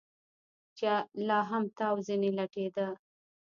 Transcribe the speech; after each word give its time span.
چې 0.77 0.85
لا 1.27 1.39
هم 1.49 1.63
تاو 1.77 1.95
ځنې 2.07 2.29
لټېده. 2.37 2.87